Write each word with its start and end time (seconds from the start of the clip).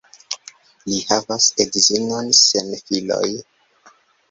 Li 0.93 1.01
havas 1.11 1.51
edzinon 1.65 2.33
sen 2.41 2.75
filoj. 2.83 3.31